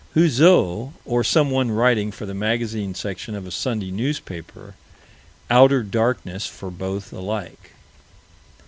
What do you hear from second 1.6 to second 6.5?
writing for the magazine section of a Sunday newspaper outer darkness